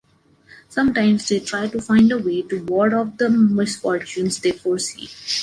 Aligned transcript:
Sometimes 0.67 1.29
they 1.29 1.39
try 1.39 1.67
to 1.67 1.79
find 1.79 2.11
a 2.11 2.17
way 2.17 2.41
to 2.41 2.63
ward 2.63 2.91
off 2.95 3.17
the 3.17 3.29
misfortunes 3.29 4.39
they 4.39 4.51
foresee. 4.51 5.07